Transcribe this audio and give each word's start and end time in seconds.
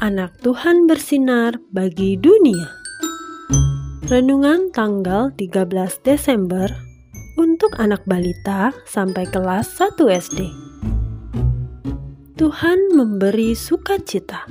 anak 0.00 0.32
Tuhan 0.40 0.88
bersinar 0.88 1.60
bagi 1.76 2.16
dunia. 2.16 2.72
Renungan 4.08 4.72
tanggal 4.72 5.28
13 5.36 5.68
Desember 6.00 6.66
untuk 7.36 7.76
anak 7.76 8.00
balita 8.08 8.72
sampai 8.88 9.28
kelas 9.28 9.68
1 9.76 10.00
SD. 10.08 10.48
Tuhan 12.40 12.96
memberi 12.96 13.52
sukacita. 13.52 14.48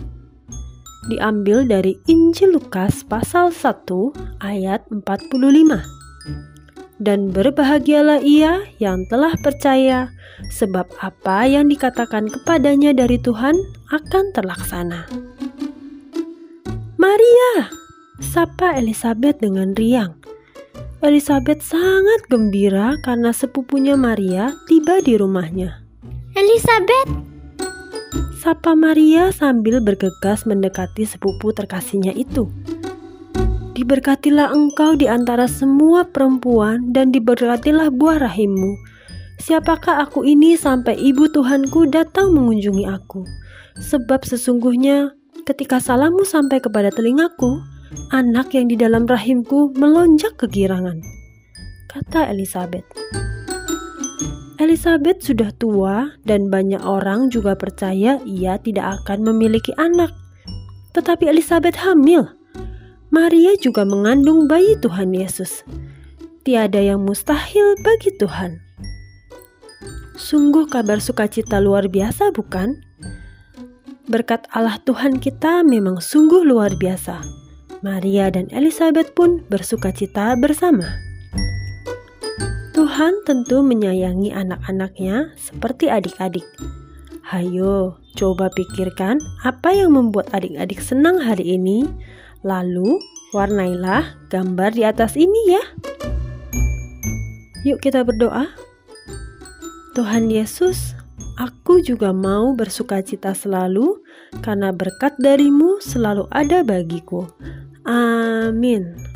Diambil 1.09 1.65
dari 1.65 1.97
Injil 2.05 2.53
Lukas 2.53 3.01
pasal 3.01 3.49
1 3.49 4.45
ayat 4.45 4.85
45 4.93 5.33
dan 6.99 7.31
berbahagialah 7.31 8.19
ia 8.21 8.67
yang 8.77 9.07
telah 9.07 9.31
percaya, 9.39 10.11
sebab 10.51 10.85
apa 10.99 11.47
yang 11.47 11.71
dikatakan 11.71 12.27
kepadanya 12.27 12.91
dari 12.91 13.17
Tuhan 13.17 13.55
akan 13.89 14.25
terlaksana. 14.35 15.07
Maria, 16.99 17.71
sapa 18.19 18.75
Elizabeth 18.75 19.39
dengan 19.39 19.71
riang. 19.71 20.19
Elizabeth 20.99 21.63
sangat 21.63 22.27
gembira 22.27 22.99
karena 23.07 23.31
sepupunya 23.31 23.95
Maria 23.95 24.51
tiba 24.67 24.99
di 24.99 25.15
rumahnya. 25.15 25.79
Elizabeth, 26.35 27.07
sapa 28.43 28.75
Maria 28.75 29.31
sambil 29.31 29.79
bergegas 29.79 30.43
mendekati 30.43 31.07
sepupu 31.07 31.55
terkasihnya 31.55 32.11
itu. 32.19 32.51
Diberkatilah 33.79 34.51
engkau 34.51 34.99
di 34.99 35.07
antara 35.07 35.47
semua 35.47 36.03
perempuan 36.03 36.91
dan 36.91 37.15
diberkatilah 37.15 37.95
buah 37.95 38.27
rahimmu. 38.27 38.75
Siapakah 39.39 40.03
aku 40.03 40.27
ini 40.27 40.59
sampai 40.59 40.99
ibu 40.99 41.31
Tuhanku 41.31 41.87
datang 41.87 42.35
mengunjungi 42.35 42.83
aku? 42.83 43.23
Sebab 43.79 44.27
sesungguhnya 44.27 45.15
ketika 45.49 45.81
salammu 45.81 46.21
sampai 46.21 46.61
kepada 46.61 46.93
telingaku, 46.93 47.57
anak 48.13 48.53
yang 48.53 48.69
di 48.69 48.77
dalam 48.77 49.09
rahimku 49.09 49.73
melonjak 49.73 50.37
kegirangan. 50.37 51.01
Kata 51.89 52.29
Elizabeth. 52.29 52.85
Elizabeth 54.61 55.25
sudah 55.25 55.49
tua 55.57 56.13
dan 56.21 56.53
banyak 56.53 56.85
orang 56.85 57.33
juga 57.33 57.57
percaya 57.57 58.21
ia 58.29 58.61
tidak 58.61 59.01
akan 59.01 59.25
memiliki 59.33 59.73
anak. 59.81 60.13
Tetapi 60.93 61.25
Elizabeth 61.25 61.81
hamil 61.81 62.29
Maria 63.09 63.57
juga 63.57 63.89
mengandung 63.89 64.45
bayi 64.45 64.77
Tuhan 64.77 65.17
Yesus. 65.17 65.65
Tiada 66.45 66.77
yang 66.77 67.01
mustahil 67.01 67.73
bagi 67.81 68.13
Tuhan. 68.21 68.61
Sungguh 70.13 70.69
kabar 70.69 71.01
sukacita 71.01 71.57
luar 71.57 71.89
biasa, 71.89 72.29
bukan? 72.29 72.88
Berkat 74.09 74.49
Allah 74.49 74.81
Tuhan 74.83 75.21
kita 75.21 75.61
memang 75.61 76.01
sungguh 76.01 76.41
luar 76.41 76.73
biasa. 76.75 77.21
Maria 77.85 78.33
dan 78.33 78.49
Elizabeth 78.49 79.13
pun 79.13 79.45
bersukacita 79.47 80.33
bersama. 80.35 80.97
Tuhan 82.73 83.21
tentu 83.23 83.61
menyayangi 83.61 84.33
anak-anaknya 84.33 85.37
seperti 85.37 85.93
adik-adik. 85.93 86.43
Hayo, 87.21 88.01
coba 88.17 88.49
pikirkan 88.49 89.21
apa 89.45 89.77
yang 89.77 89.93
membuat 89.93 90.33
adik-adik 90.33 90.81
senang 90.81 91.21
hari 91.21 91.55
ini 91.55 91.85
Lalu, 92.39 93.03
warnailah 93.35 94.15
gambar 94.31 94.71
di 94.71 94.87
atas 94.87 95.19
ini 95.19 95.59
ya. 95.59 95.63
Yuk 97.67 97.83
kita 97.83 98.07
berdoa. 98.07 98.47
Tuhan 99.91 100.31
Yesus, 100.31 100.95
aku 101.39 101.79
juga 101.79 102.11
mau 102.11 102.51
bersuka 102.51 102.99
cita 102.99 103.31
selalu 103.31 104.03
karena 104.43 104.75
berkat 104.75 105.15
darimu 105.17 105.79
selalu 105.79 106.27
ada 106.29 106.61
bagiku. 106.61 107.31
Amin. 107.87 109.08